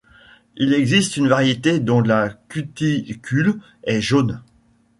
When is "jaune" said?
4.01-4.41